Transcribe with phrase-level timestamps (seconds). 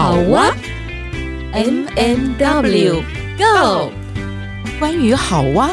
[0.00, 0.54] 好哇
[1.50, 3.02] ，M M W
[3.36, 3.90] Go，
[4.78, 5.72] 关于好哇，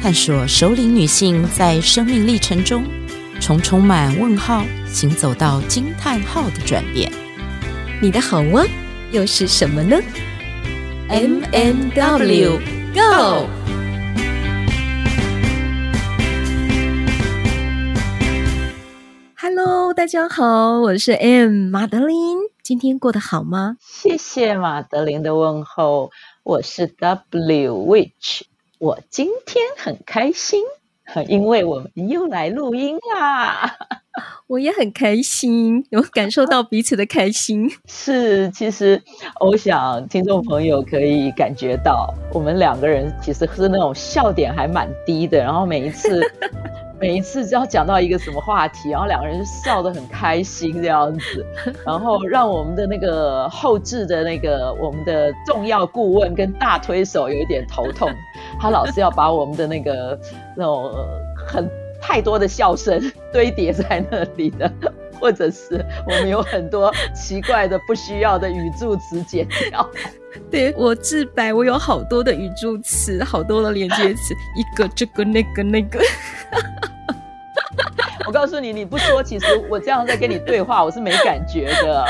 [0.00, 2.82] 探索首领女性在生命历程中
[3.38, 7.12] 从充满问号行走到惊叹号的转变。
[8.00, 8.64] 你的好哇
[9.12, 10.00] 又是什么呢
[11.10, 12.58] ？M&W
[12.94, 13.50] Go。
[19.38, 23.76] Hello，大家好，我是 M 马德琳，今天过得好吗？
[23.80, 26.10] 谢谢马德琳的问候，
[26.42, 28.40] 我是 W Witch，
[28.80, 30.64] 我今天很开心，
[31.28, 33.76] 因为我们又来录音啦。
[34.48, 37.70] 我也很开心，有感受到彼此的开心。
[37.86, 39.00] 是，其实
[39.38, 46.20] 我想听众朋友可以感觉到，我们两个人其实是那种笑点还蛮低的，然后每一次。
[46.98, 51.46] 每一次只要讲到一个什么话题，然后两个人就笑得很开心这样子，
[51.84, 58.10] 然后让我们的那个后置的那个我们的重要顾问跟大推手有一点头痛，
[58.58, 60.18] 他老是要把我们的那个
[60.56, 60.90] 那种
[61.46, 61.68] 很
[62.00, 63.00] 太多的笑声
[63.32, 64.72] 堆叠在那里的，
[65.20, 69.86] 或者是我们有很多奇怪的不需要的语助词剪掉。
[70.50, 76.00] 对，我自白，我有好多的语助词，好多的连接词，一个这个那个那个。
[78.26, 82.04] 我告诉你，你不说，其实我这样在跟你对话，我是没感觉的。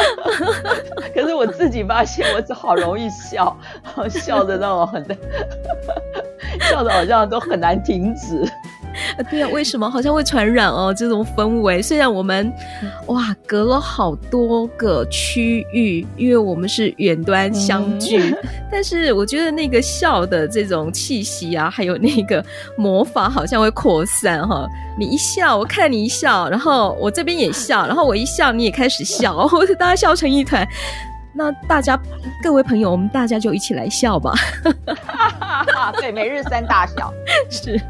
[1.14, 3.54] 可是我自己发现，我好容易笑，
[4.08, 5.04] 笑的那种很，
[6.60, 8.50] 笑的好像都很难停止。
[9.18, 10.94] 啊，对啊，为什么好像会传染哦？
[10.96, 12.52] 这种氛围，虽然我们
[13.06, 18.38] 哇隔了好多个区域，因为我们是远端相聚，嗯、
[18.70, 22.44] 但是我觉得那个笑的这种气息啊，还有那个
[22.76, 24.66] 魔法，好像会扩散哈。
[24.98, 30.66] 你一笑，我看你一笑，然后我这边也笑，然后我一笑，你也开始笑， 大家笑成一团。
[31.36, 32.00] 那大家
[32.42, 34.32] 各位朋友，我们大家就一起来笑吧。
[36.00, 37.12] 对，每日三大笑
[37.50, 37.80] 是。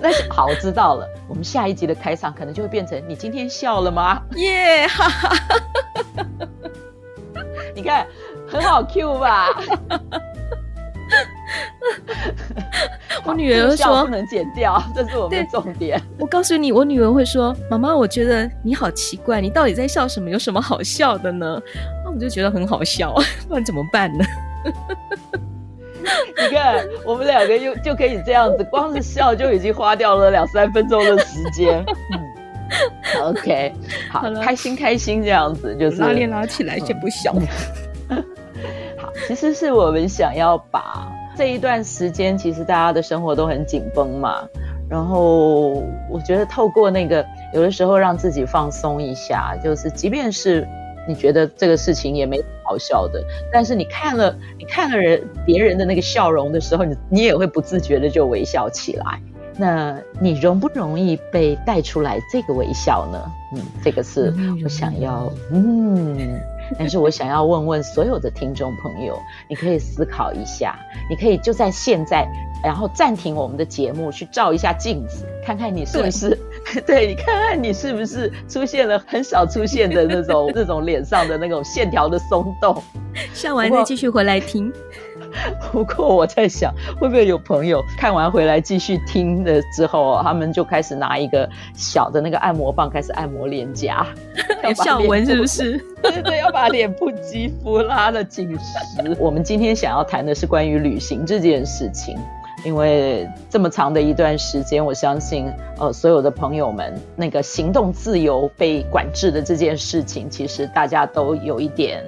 [0.00, 1.06] 那好，我知道了。
[1.26, 4.20] 我们下一集的开场可能就会变成：你今天笑了吗？
[4.36, 4.86] 耶！
[7.74, 8.06] 你看，
[8.46, 9.48] 很好 Q 吧？
[13.24, 16.00] 我女儿说不能剪掉，这是我们的重点。
[16.18, 20.30] 我告诉你，我女儿会说：“妈妈，我觉得你好奇怪，你到底在笑什么？
[20.30, 21.60] 有什么好笑的呢？”
[22.08, 23.12] 那我就觉得很好笑，
[23.46, 24.24] 不然怎么办呢？
[26.00, 31.84] 你看，我们两个又就可以这样子，光是笑就已经花掉了两三分钟的时间。
[31.86, 33.74] 嗯，OK，
[34.10, 37.34] 好，好开心开心这样子，就是拉链拉起来，先不笑。
[38.96, 44.42] 好，其实是我们想要把这一段时间，其实大家的生活都很紧绷嘛，
[44.88, 50.66] 然后我觉得透过那个，有的时候让自己放松一下，就是即便是。
[51.08, 59.20] 你觉得这个事情也没好笑的，但是你看了你看了人别人的那个笑容的时候，你你也会不自觉的就微笑起来。
[59.60, 63.20] 那你容不容易被带出来这个微笑呢？
[63.56, 64.32] 嗯，这个是
[64.62, 66.40] 我想要嗯，
[66.78, 70.78] 但是我想要问问所有的听众朋友，你可以思考一下，
[71.10, 72.28] 你可以就在现在。
[72.60, 76.38] 然后暂停我们的节目，去照一下镜子，看看你是不是
[76.74, 82.82] 对， 对，你看看你是不是出现了很少出现的那种 那种脸上的那种线条的松动。
[83.32, 84.70] 笑完再继续回来听。
[85.72, 86.70] 不过我在想，
[87.00, 94.06] 会不会有朋友看完回来继续听了之后，他们就开始拿一个小的那个按摩棒开始按摩脸颊，
[94.62, 95.78] 有笑纹是不是？
[96.02, 99.16] 对对对，要把脸部肌肤拉的紧实。
[99.18, 102.18] 我们今天想要谈的是关于旅行这件事情。
[102.64, 112.02] 因为这么长的一段时间，我相信，呃，所有的朋友们，那个行动自由被管制的这件事情，其实大家都有一点，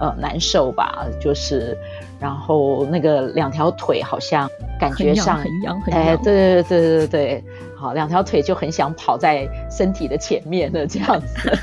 [0.00, 1.06] 呃，难受吧？
[1.20, 1.76] 就是，
[2.20, 7.44] 然后那个两条腿好像感觉上很痒，很痒，哎，对对对对对对，
[7.76, 11.58] 好，两条腿就很想跑在身体的前面的这样子。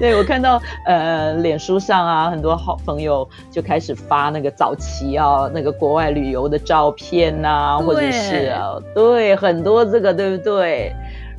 [0.00, 10.90] 对，我看到呃，脸书上啊，很多好朋友就开始发那个早期啊，那个国外旅游的照片呐、啊，或者是啊，对，很多这个对不对？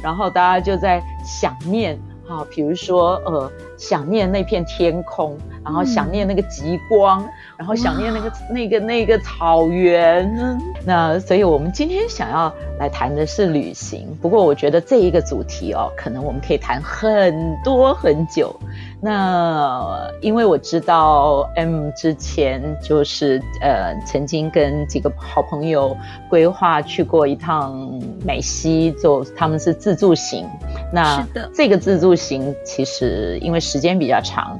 [0.04, 2.00] 然后大家就在想念
[2.32, 5.38] 啊，比如说呃，想念那片天空。
[5.64, 10.60] 然后想念那个极光，嗯、然后想念那个那个那个草原。
[10.84, 14.08] 那所以我们今天想要来谈的是旅行。
[14.20, 18.56] 不过我觉得这一个主题哦，可能我们可以谈很多很久。
[19.00, 25.96] 那因为我知道 M 之前就是呃曾经跟几个好朋友
[26.28, 30.48] 规划去过一趟美西，就他们是自助行。
[30.92, 34.60] 那这个自助行其实因为时间比较长。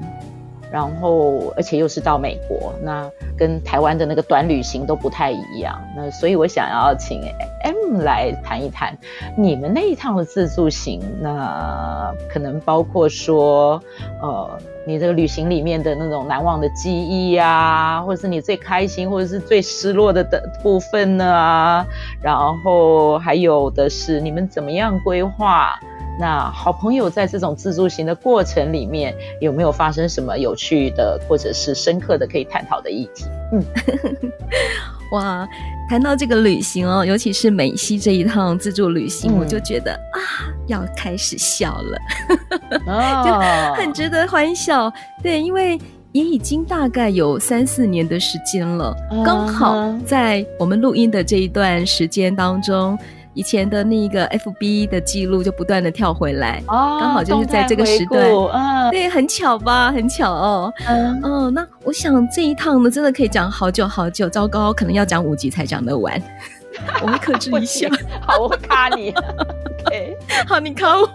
[0.72, 3.06] 然后而且又是到美国，那
[3.38, 5.78] 跟台湾的那个短旅行都不太一样。
[5.98, 7.22] 那所以我想要请
[7.66, 8.98] M 来谈一谈
[9.38, 13.84] 你们那一趟的自助行，那可能包括说，
[14.22, 14.58] 呃，
[14.88, 21.86] 你这个旅行里面的那种难忘的记忆啊，或者是你最开心或者是最失落的的部分呢？
[22.22, 25.78] 然后还有的是你们怎么样规划？
[26.22, 33.26] 那好朋友在这种自助行的过程里面，有没有发生什么有趣的或者是深刻的可以探讨的议题？
[33.52, 33.66] 嗯，
[35.14, 35.50] 哇，
[35.90, 40.22] 谈到这个旅行哦，尤其是美西这一趟自助旅行，嗯、我就觉得啊，
[40.68, 41.98] 要开始笑了，
[42.86, 44.94] 哦、 就很值得欢笑。
[45.24, 45.76] 对，因为
[46.12, 52.96] 也已经大概有三四年的时间了，嗯、刚好在我们录音的这一段时间当中。
[53.34, 66.22] 以前的那个 FB 的记录就不断的跳回来，哦，刚好就是在这个时段，嗯，对，很巧吧，很巧哦，嗯，哦，那我想这一趟呢，真的可以讲好久好久，糟糕，可能要讲五集才讲得完。
[67.04, 67.90] 我会克制一下，
[68.22, 69.14] 好，我会卡你。
[69.86, 70.18] OK，
[70.48, 71.08] 好，你考我。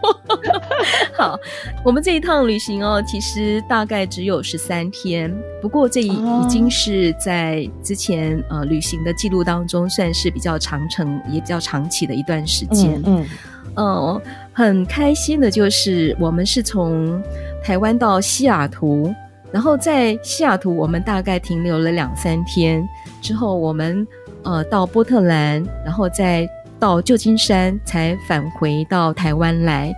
[1.16, 1.38] 好，
[1.84, 13.00] 我们这一趟旅行哦，其实大概只有十三天，不过这已已经是在之前呃旅行的记录当中算是比较长程也比较长期的一段时间。
[13.04, 13.26] 嗯，
[13.74, 14.22] 嗯、呃，
[14.52, 17.22] 很开心的就是我们是从
[17.62, 19.14] 台湾到西雅图，
[19.50, 22.82] 然后在西雅图我们大概停留了两三天
[23.22, 24.06] 之后，我们。
[24.42, 26.48] 呃，到波特兰，然后再
[26.78, 29.94] 到旧金山，才返回到台湾来。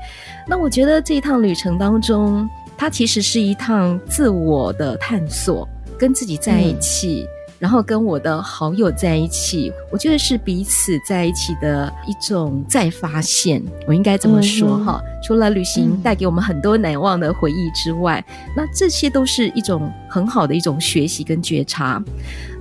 [0.46, 7.28] 那我觉得这一趟旅程当中，它其实是一趟自我的探索，跟自己在一起，嗯、
[7.58, 13.62] 然后跟我的好友在一起，我觉得是彼此在一起的一种再发现。
[13.86, 15.00] 我应该这么说哈。
[15.02, 22.02] 嗯、除了旅行带给我们很多难忘的回忆之外，嗯、那这些都是一种很好的一种学习跟觉察。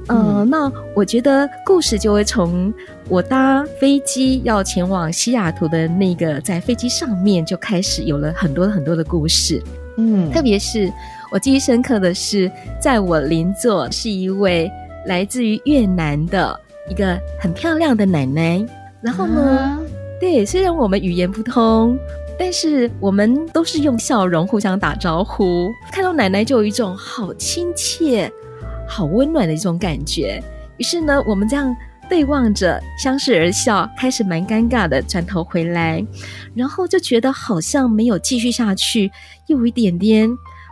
[0.07, 2.74] 嗯、呃，那我觉得故事就会从
[3.09, 9.62] 我搭飞机要前往西雅图的那个，在飞机上面就开始有了很多很多的故事。
[9.98, 10.92] 嗯，特别是
[11.31, 14.71] 我记忆深刻的是，在我邻座是一位
[15.07, 16.59] 来自于越南的
[16.89, 18.65] 一个很漂亮的奶奶。
[19.01, 19.80] 然后呢，啊、
[20.19, 21.98] 对，虽然我们语言不通，
[22.38, 25.69] 但是我们都是用笑容互相打招呼。
[25.92, 28.31] 看到奶奶就有一种好亲切。
[28.88, 30.42] 好温暖的一种感觉，
[30.78, 31.75] 于是呢，我们这样
[32.10, 36.06] 对望着，相视而笑，开始蛮尴尬的，转头回来，
[36.56, 39.12] 然后就觉得好像没有继续下去，
[39.48, 40.30] 又有一点点，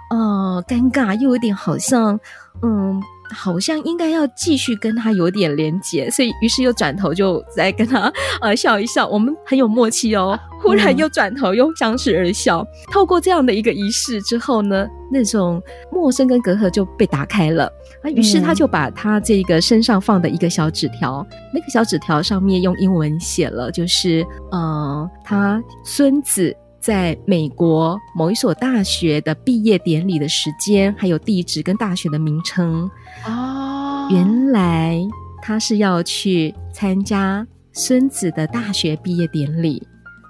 [0.10, 2.20] 呃，尴尬，又有点好像，
[2.62, 3.02] 嗯。
[3.30, 8.12] 好像应该要继续跟他有点连结，所以于是又转头就再跟他
[8.42, 10.38] 呃笑一笑，我们很有默契哦。
[10.62, 15.62] 忽然又转头又相视而笑，嗯、透过这样的一个仪式之后呢，那种
[15.92, 17.66] 陌生跟隔阂就被打开了
[18.02, 18.10] 啊。
[18.10, 26.56] 于是他就把他这个身上放的一个小纸条，嗯、那个小纸条上面用英文写了，就是呃他孙子。
[26.86, 32.88] 在美国某一所大学的毕业典礼的时间，还有地址跟大学的名称
[33.26, 35.02] 哦，原来
[35.42, 39.82] 他是要去参加孙子的大学毕业典礼，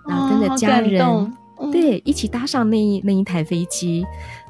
[0.08, 1.04] 然后跟着家人，
[1.60, 4.06] 嗯、对，一起搭上那一那一台飞机。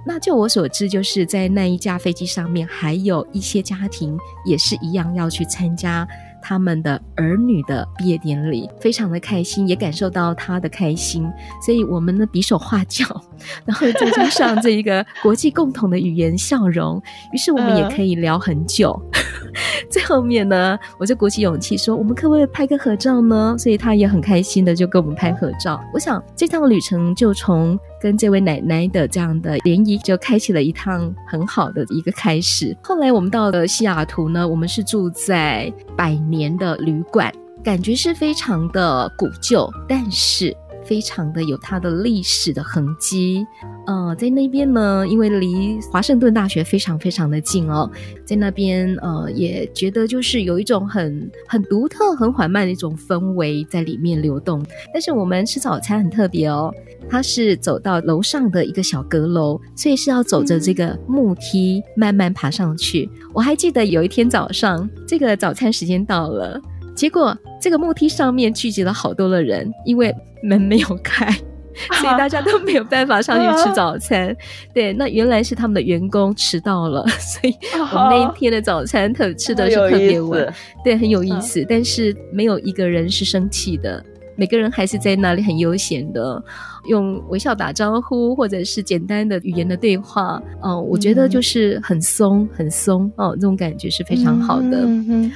[0.05, 6.07] 那就我所知，就是在那一架飞机上面，还有一些家庭也是一样要去参加。
[6.47, 11.27] 他们的儿女的毕业典礼，非常的开心，也感受到他的开心，
[11.65, 13.03] 所以我们呢比手画脚，
[13.65, 17.01] 然后再加上这一个国际共同的语言笑容，
[17.33, 18.91] 于是我们也可以聊很久。
[19.11, 19.21] 呃、
[19.89, 25.81] 最后面呢，我就鼓起勇气说：“我们可不可以拍个合照呢？”所以他也很开心的就跟我们拍合照。
[25.95, 27.79] 我想这趟旅程就从。
[28.01, 32.77] 跟这位奶奶的这样的联谊，就开启了一趟很好的一个开始。
[32.83, 40.55] 后来我们到了西雅图呢，我们是住在百年的旅馆，感觉是非常的古旧，但是。
[40.83, 43.43] 非常的有它的历史的痕迹，
[43.85, 47.89] 呃，在那边呢，因为离华盛顿大学非常非常的近哦，
[48.25, 54.65] 在那边呃，也觉得就是有一种很很独特、很缓慢的一种氛围在里面流动。
[54.91, 56.73] 但是我们吃早餐很特别哦，
[57.07, 63.09] 它是走到楼上的一个小阁楼，所以是要走着这个木梯慢慢爬上去。
[63.33, 66.59] 我还记得有一天早上，这个早餐时间到了。
[66.95, 71.29] 结果这个木梯上面聚集了好多的人，因为门没有开，
[71.99, 74.29] 所以大家都没有办法上去吃早餐。
[74.29, 74.35] 啊、
[74.73, 80.53] 对，那原来是他们的员工迟到了， 所以我们那一天的早餐特吃的是特别晚，
[80.83, 81.61] 对，很有意思。
[81.61, 84.03] 啊、但是没有一个人是生气的，
[84.35, 86.43] 每个人还是在那里很悠闲的
[86.87, 90.41] 用微笑打招呼，或者是简单的语言的对话。
[90.63, 94.79] 嗯、呃，我觉得就是很松，很松哦，这种感觉是非常好的。
[94.85, 95.31] 嗯哼。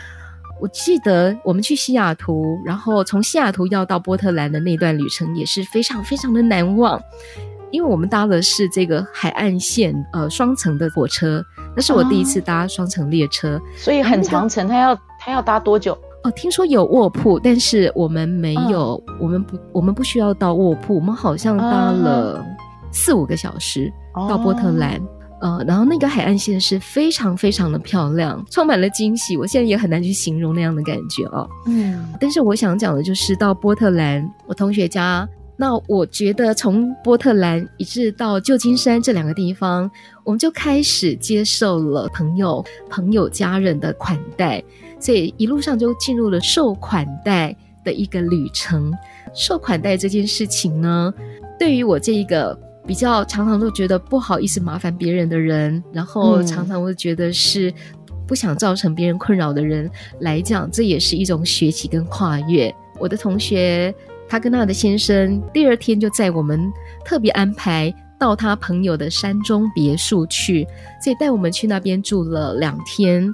[0.60, 7.02] 我记得我们去西雅图，然后从西雅图要到波特兰的那段旅程也是非常非常的难忘，
[7.72, 11.42] 因为我们搭的是这个海岸线呃双层的火车，
[11.76, 14.68] 那是我第一次搭双层列车，哦、所以很长程。
[14.68, 15.98] 它要它要搭多久？
[16.24, 22.46] 哦，听说有卧铺，但是我们没有，哦、我们不我们不需要到卧铺，我们好像搭了
[22.92, 24.96] 四五个小时到波特兰。
[24.98, 29.38] 哦呃，然后那个海岸线是非常非常的漂亮，充满了惊喜。
[29.38, 31.50] 我现在也很难去形容那样的感觉哦。
[31.66, 35.28] 嗯，但是我想讲的就是到波特兰，我同学家。
[35.56, 39.90] 那我觉得从波特兰一直到旧金山这两个地方，
[40.24, 44.64] 我们就开始接受了朋友、朋友家人的款待，
[45.00, 48.94] 所以一路上就进入了受款待的一个旅程。
[49.34, 51.14] 受款待这件事情呢，
[51.58, 52.58] 对于我这一个。
[52.90, 57.72] 比较常常都觉得不好意思麻烦别人的人，然后常常会觉得是
[58.28, 59.88] 不想造成别人困扰的人
[60.22, 62.74] 来讲，这也是一种学习跟跨越。
[62.98, 63.94] 我的同学
[64.28, 66.60] 他跟他的先生第二天就在我们
[67.06, 70.68] 特别安排到他朋友的山中别墅去，
[71.00, 73.32] 所以带我们去那边住了两天。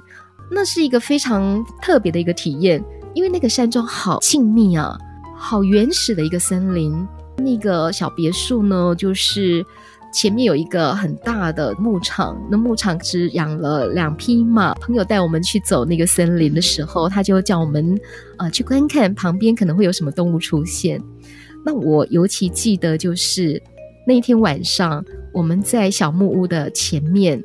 [0.50, 2.84] 那是一个非常特别的一个体验，
[3.14, 4.98] 因为那个山庄好静谧啊，
[5.34, 7.08] 好原始的一个森林。
[7.38, 9.64] 那个小别墅呢，就是
[10.12, 14.72] 前面有一个很大的牧场，那牧场只养了两匹马。
[14.74, 17.98] 朋友带我们去走那个森林的时候，他就叫我们
[18.38, 21.00] 呃去观看旁边可能会有什么动物出现。
[21.64, 23.62] 那我尤其记得就是
[24.06, 27.42] 那天晚上我们在小木屋的前面，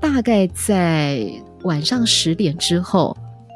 [0.00, 1.30] 大概在
[1.64, 3.14] 晚上十点之后，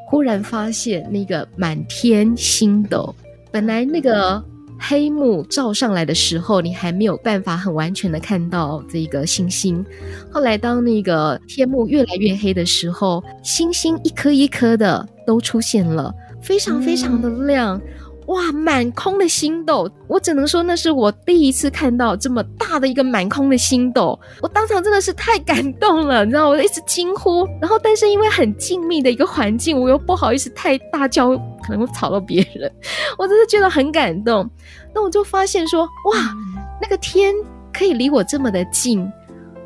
[0.09, 3.15] 忽然发现那个满天星斗，
[3.51, 4.45] 本来那个。
[4.79, 9.85] 黑幕照上来的时候，你还没有办法很完全的看到这个星星。
[10.31, 17.77] 后来，当那个天幕越来越黑的时候，星星一颗一颗的都出现了，非常非常的亮。
[17.79, 17.83] 嗯
[18.27, 31.29] 哇，满空的星斗，我只能说那是我第一次看到这么大的一个满空的星斗，我当场真的是太感动了，你知道，我一直惊呼，然后但是因为很静谧的一个环境，我又不好意思太大叫，
[31.63, 32.71] 可能会吵到别人，
[33.17, 34.49] 我真的觉得很感动。
[34.95, 36.35] 那我就发现说，哇，
[36.81, 37.35] 那个天
[37.73, 39.09] 可以离我这么的近。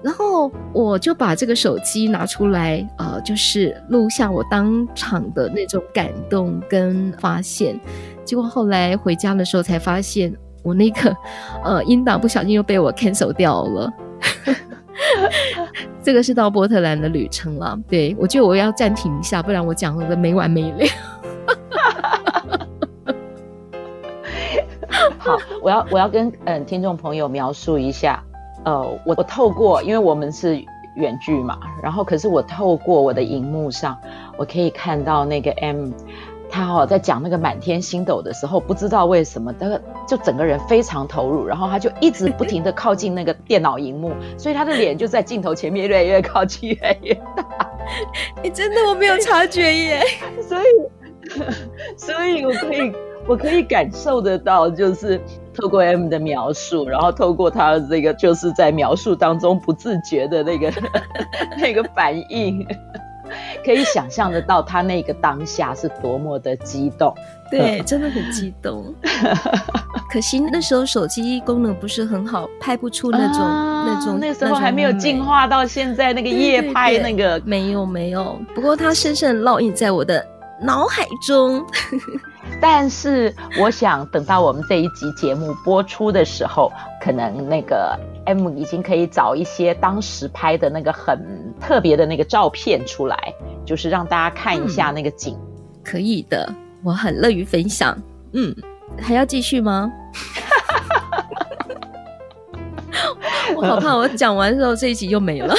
[0.02, 7.78] 然后我就把这个手机拿出来，呃，就是录下我当场的那种感动跟发现。
[8.24, 11.14] 结果后来回家的时候才发现，我那个
[11.64, 13.92] 呃音档不小心又被我 cancel 掉了。
[16.02, 17.78] 这个是到波特兰的旅程了。
[17.88, 20.78] 对，我觉得我要暂停一下，不然我讲的没完没了。
[25.18, 28.22] 好，我要我要跟嗯听众朋友描述一下。
[28.64, 30.62] 呃，我我透过，因为我们是
[30.96, 33.96] 远距嘛，然后可是我透过我的荧幕上，
[34.36, 35.92] 我可以看到那个 M，
[36.50, 47.44] 他哦在讲那个满天星斗的时候，不知道为什么，他就整个人非常投入，然后他就一直不停的靠近那个电脑荧幕， 所以他的脸就在镜头前面越来越靠近，越来越大。
[48.42, 50.02] 你真的我没有察觉耶，
[50.42, 50.64] 所以，
[51.96, 52.92] 所以我可以
[53.26, 55.20] 我可以感受得到，就是。
[55.54, 60.72] 透过 M 的描述，然后透过他这个就是在描述当中不自觉的那个
[61.58, 62.66] 那个反应，
[63.64, 67.14] 可以想象得到他那个当下是多么的激动。
[67.50, 68.94] 对，真的很激动。
[70.08, 74.18] 可惜那时候手机功能不是很好，拍不出那种、啊、那种。
[74.20, 77.38] 那时候还没有进化到现在那个夜拍那个。
[77.38, 80.24] 对对对，没有没有，不过它深深烙印在我的
[80.60, 81.64] 脑海中。
[82.60, 86.70] 但是我想等到我们这一集节目播出的时候，
[87.02, 91.18] 可能那个 M 已经可以找一些当时拍的那个很
[91.58, 93.16] 特别的那个照片出来，
[93.64, 95.34] 就是让大家看一下那个景。
[95.34, 95.40] 嗯，
[95.82, 96.52] 可以的，
[96.84, 97.96] 我很乐于分享。
[98.32, 98.54] 嗯，
[99.00, 99.90] 还要继续吗？
[103.56, 105.54] 我好怕我讲完之后这一集就没了。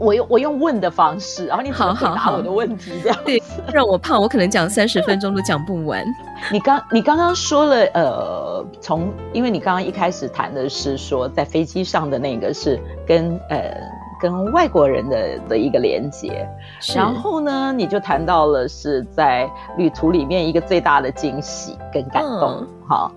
[0.00, 2.92] 我用我用问的方式，然后你怎么回答我的问题？
[3.02, 6.04] 这样子对，让我怕我可能讲三十分钟都讲不完。
[6.50, 13.74] 你刚你刚刚说了，呃，从因为你刚刚一开始谈的是说在飞机上的那个是跟呃
[14.20, 16.48] 跟外国人的的一个连接，
[16.94, 22.58] 然后呢，你就谈到了是在旅途里面一个最大的惊喜跟感动。
[22.60, 23.12] 嗯、好，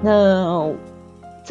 [0.00, 0.72] 那。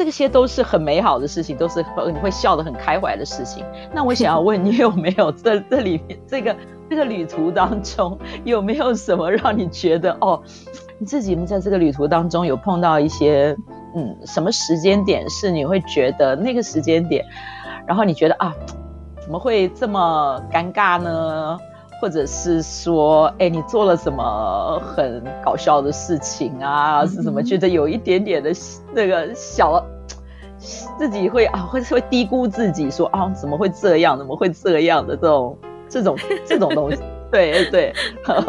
[0.04, 3.64] 这些都是很美好的事情，都是你会笑得很开怀的事情。
[3.92, 6.54] 那我想要问你，有没有这这里面这个
[6.88, 10.40] 这个旅途当中，有没有什么让你觉得哦，
[10.98, 13.56] 你自己在这个旅途当中有碰到一些
[13.96, 17.24] 嗯什么时间点是你会觉得那个时间点，
[17.86, 18.54] 然后你觉得啊，
[19.20, 21.58] 怎么会这么尴尬呢？
[22.00, 27.04] 或者是说，哎，你做了什么很搞笑的事情啊？
[27.06, 27.42] 是什么？
[27.42, 28.52] 觉得有一点点的
[28.94, 29.84] 那个小，
[30.98, 34.16] 自己会啊，会会低估自己，说啊，怎么会这样？
[34.16, 36.98] 怎么会这样的这种这种这种东西？
[37.30, 37.92] 对 对，
[38.26, 38.44] 嗯、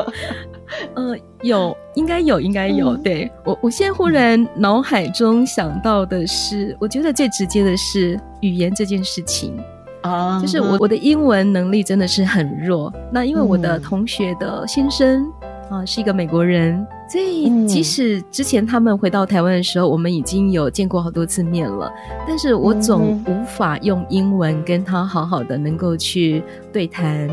[1.12, 2.92] 呃，有，应该有，应该有。
[2.92, 9.60] 嗯、对我，我现在忽然脑海中想到的是，我觉得最直接的是语言这件事情。
[10.02, 12.92] 啊，就是我我的英文能力真的是很弱。
[13.12, 15.26] 那因为我的同学的先生
[15.70, 21.92] 啊是一个美国人，所以即使之前他们回到台湾的时候，我们已经有见过好多次面了，
[22.26, 27.28] 但是我总无法用英文跟他好好的能够去对谈。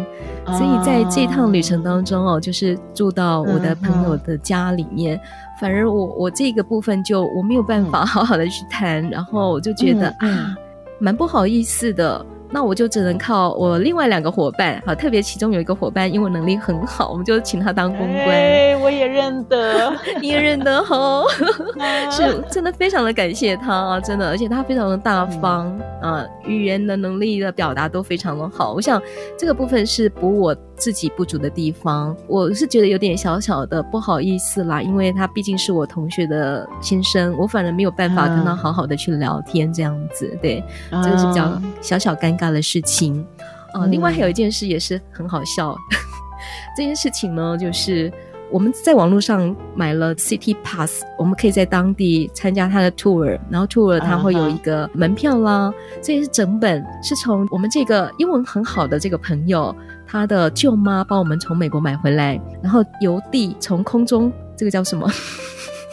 [0.46, 5.20] 所以在这一趟旅程当中哦，就是住到我的朋友的家里面，
[5.60, 10.54] 反而我我这个部分就我没有办法好好的去谈，然后我就觉得啊，
[11.00, 12.24] 蛮不好意思的。
[12.50, 18.28] 那我就只能靠我另外两个伙伴，好，特别其中有一个伙伴英文能力很好，我们就请他当公关。
[18.28, 21.22] 哎，我也认得， 你也认得哈，
[22.10, 28.72] 是真的非常的感谢他啊，真的，而且他非常的大方啊，语言的能力的表达都非常的好。
[28.72, 29.00] 我想
[29.36, 43.24] 这个部分是补我自己不足的地方，我是觉得有点小小的不好意思啦，因为他毕竟是我同学的先生，我反而没有办法跟他好好的去聊天这样子，对，这个是比较小小尴尬的事情，
[43.72, 45.96] 啊、呃，另外还有一件事也是很好笑，嗯、
[46.76, 48.12] 这件事情呢，就是
[48.50, 59.74] 我们在网络上买了 City Pass，我们可以在当地参加他的 tour，然后 tour 他会有一个门票啦，这也是整本是从我们这个英文很好的这个朋友，
[60.06, 65.10] 他的舅妈帮我们从美国买回来，然后邮递从空中，这个叫什么？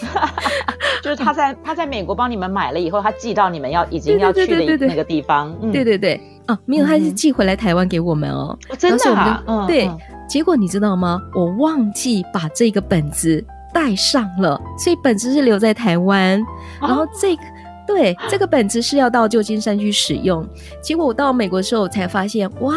[1.04, 6.20] 就是他在他在美国帮你们买了以后，他寄到你们要已经要去的那个地方，对对对。
[6.48, 8.58] 哦，没有，他是寄回来台湾给我们哦。
[8.70, 9.42] 哦真的啊？
[9.48, 9.88] 嗯，对。
[9.88, 11.18] 嗯、结果你知道吗？
[11.34, 13.42] 我忘记把这个本子
[13.74, 16.44] 带上了，所以本子是留在台湾。
[16.82, 17.42] 然后这个，
[17.88, 20.46] 对，这个本子是要到旧金山去使用。
[20.82, 22.76] 结果我到美国的时候，我才发现，哇，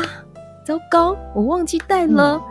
[0.65, 2.35] 糟糕，我忘记带了。
[2.35, 2.43] 嗯、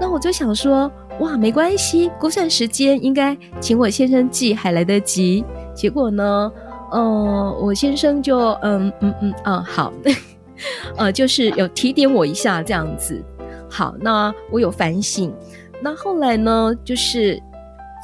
[0.00, 5.44] 那我就想说，哇，没关系，估算时间应该请我先生寄还来得及。
[5.74, 6.52] 结果呢，
[6.90, 9.92] 呃，我先生就，嗯嗯嗯，嗯，好。
[10.96, 13.20] 呃，就是有提点我一下这样子。
[13.68, 15.34] 好，那我有反省。
[15.82, 17.42] 那后来呢，就是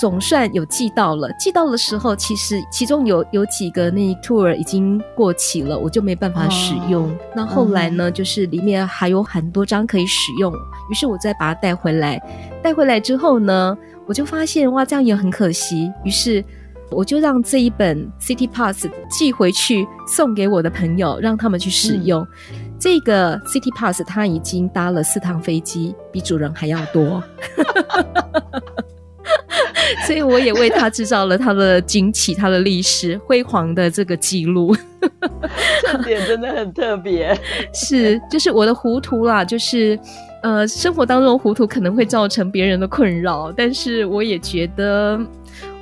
[0.00, 1.30] 总算有寄到了。
[1.38, 7.04] 寄到的时候，其实其中有有几个那 tour 已经过期了，我就没办法使用。
[7.04, 10.50] 哦、那后来呢，嗯、就是里面还有很多张可以使用，
[10.90, 12.18] 于是我再把它带回来。
[12.62, 15.92] 带回来之后呢，我就发现哇，这样也很可惜。
[16.04, 16.42] 于是。
[16.92, 22.20] 我就让这一本 City Pass 寄回去送给我的朋友，让他们去使用。
[22.52, 27.22] 嗯、这个 City Pass 他已经搭了四趟飞机，比主人还要多，
[30.06, 34.76] 所以我也为他制造了他的惊奇、他的历史辉煌的这个记录。
[35.82, 37.36] 这点真的很特别，
[37.72, 39.98] 是就是我的糊涂啦，就是
[40.42, 45.20] 呃生活当中的糊涂可能会造成别人的困扰，但是我也觉得。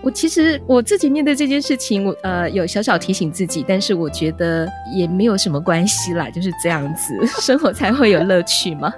[0.00, 8.92] 我其实我自己面对这件事情，我呃有小小提醒自己，但是我觉得也没有什么关系啦，就是这样子，生活才会有乐趣嘛。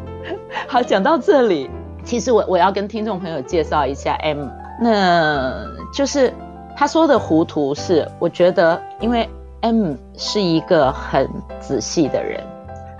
[0.68, 1.70] 好，讲到这里，
[2.08, 4.48] 其实我我要跟听众朋友介绍一下 M，
[4.80, 6.32] 那就是
[6.74, 9.28] 他说的糊涂是，我觉得因为
[9.60, 11.28] M 是一个很
[11.60, 12.42] 仔细的人，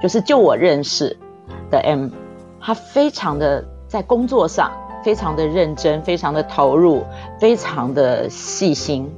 [0.02, 1.16] 就是就我认识
[1.70, 2.10] 的 M，
[2.60, 4.70] 他非常的在工作上。
[5.04, 7.04] 非常的认真，非常的投入，
[7.38, 9.08] 非常的细心。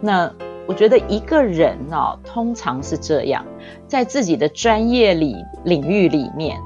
[0.00, 0.30] 那
[0.64, 3.44] 我觉得一个人哦，通常是这样，
[3.88, 6.56] 在自己的专业里领域里面，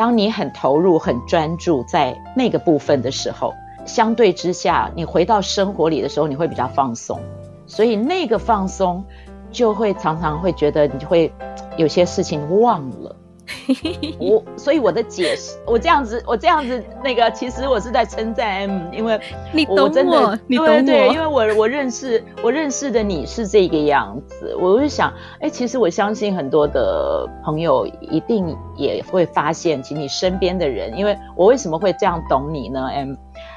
[0.00, 3.52] 当你很投入、很专注在那个部分的时候，
[3.84, 7.20] 相对之下，你回到生活里的时候，你会比较放松。
[7.66, 9.04] 所以那个放松，
[9.50, 11.30] 就会常常会觉得你会
[11.76, 13.14] 有些事情忘了。
[14.18, 19.20] 我所以我的解释，我这样子，我这样子，那个其实我是在称赞 M，因为
[19.52, 33.14] 你懂我，真的你懂我，对，对，因为我我认识我认识的你是这个样子，我就想，哎、欸，其实我相信很多的朋友一定也会发现，其实你身边的人，因为我为什么会这样懂你呢？M，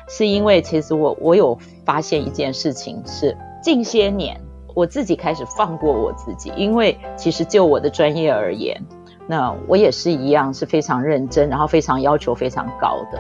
[0.08, 4.40] 是因为其实我我有发现一件事情是，近些年
[4.76, 8.82] 我自己开始放过我自己，因为其实就我的专业而言，
[9.28, 13.20] 那我也是一样是非常认真，然后非常要求非常高的。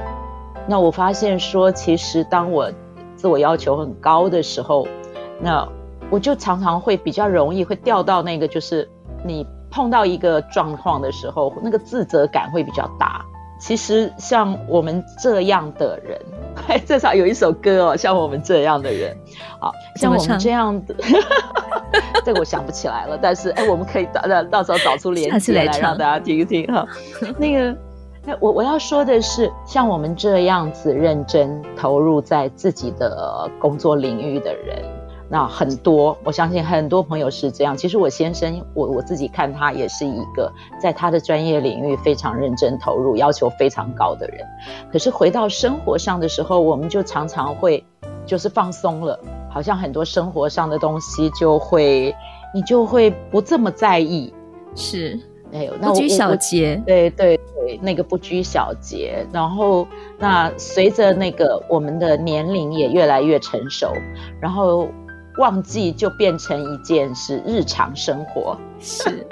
[0.67, 2.71] 那我发现说，其实当我
[3.15, 4.87] 自我要求很高的时候，
[5.39, 5.67] 那
[6.09, 8.89] 我就常常会比较容易会掉到那个，就是
[9.25, 13.25] 你碰到一个状况的时候，那个自责感会比较大。
[13.59, 16.19] 其实像我们这样的人。
[16.85, 19.15] 至少有一首歌哦，像我们这样的人，
[19.59, 20.95] 啊，像我们这样的，
[22.25, 23.17] 这个我想不起来了。
[23.21, 26.85] 但是，哎，我们可以到到时候找出连接来让大家听一听哈。
[27.37, 27.77] 那个，
[28.25, 34.83] 那我我要说的是，像我们这样子认真投入在自己的工作领域的人。
[35.33, 37.75] 那很多，我相信很多朋友是这样。
[37.75, 44.45] 其实我先生，我我自己看他也是一个在他的专业领域非常认真投入、要求非常高的人。
[44.91, 47.83] 可是回到生活上的时候，我们就常常会
[48.27, 49.19] 就是放松了，
[49.49, 52.15] 好像很多生活上的东西就会
[52.53, 54.31] 你就会不这么在意。
[54.75, 55.19] 是，
[55.51, 56.79] 哎呦，那不拘小节。
[56.85, 59.25] 对对对，那个不拘小节。
[59.31, 59.87] 然后
[60.19, 63.91] 那随着那个我们的年龄也越来越成熟，
[64.39, 64.87] 然后。
[65.37, 69.25] 忘记就变成一件是日常生活，是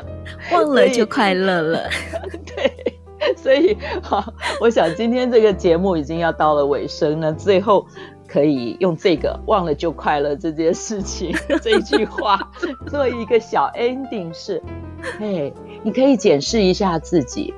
[0.52, 1.90] 忘了就快乐了。
[2.46, 3.00] 对，
[3.36, 7.86] 所以好，我想今天这个节目已经要到了尾声了，最后
[8.28, 12.52] 可以用这个“忘了就快乐”这件事情 这句话
[12.88, 14.62] 做一个小 ending，是，
[15.20, 15.52] 哎，
[15.84, 17.54] 你可以检视一下自己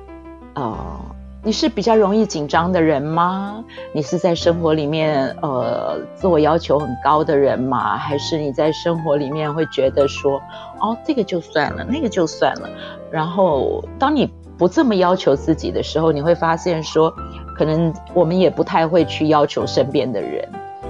[0.54, 0.62] 啊。
[0.62, 1.14] 呃
[1.46, 3.62] 你是比较容易紧张的人吗？
[3.92, 7.98] 你是在生活里面呃自我要求很高的人吗？
[7.98, 10.40] 还是你在生活里面会觉得说，
[10.80, 12.70] 哦，这个就算了，那个就算了。
[13.10, 17.12] 然后当你不这么要求自己的时候，你会发现说，
[17.58, 20.48] 可能我们也不太会去要求身边的人。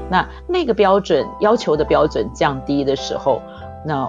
[0.09, 3.43] 那那个标准要求的标准降低的时候，
[3.85, 4.09] 那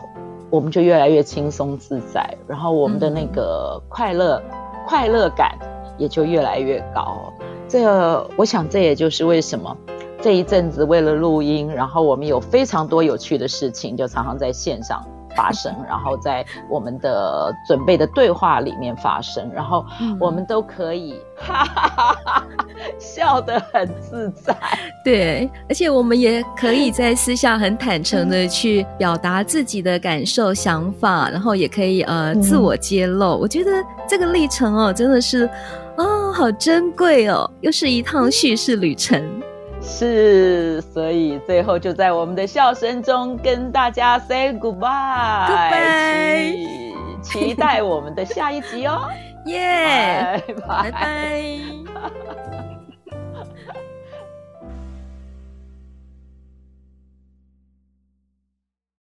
[0.52, 4.40] 我们就越来越轻松自在，然后我们的那个快乐、
[4.86, 5.58] 快乐感。
[5.98, 7.32] 也就越来越高，
[7.68, 9.76] 这我想这也就是为什么
[10.22, 15.04] 这一阵子为了录音，然后我们有非常多有趣的事情，就常常在线上
[15.36, 19.86] 发生， 然后在我们的准备的对话里面发生，然后
[20.20, 22.48] 我们都可以哈哈哈哈
[22.98, 24.56] 笑得很自在。
[25.04, 33.38] 对，而且我们也可以在私下很坦诚的去表达自己的感受、想法，然后也可以呃自我揭露。
[33.38, 33.72] 我觉得
[34.08, 35.48] 这个历程哦，真的是。
[36.36, 37.50] 哦，好珍贵哦！
[37.62, 39.24] 又是一趟叙事旅程，
[39.82, 46.68] 是，所以最后就在我们的笑声中跟大家 say goodbye，Goodbye，
[47.22, 49.08] 期待我们的下一集哦，
[49.48, 51.42] 耶， 拜拜。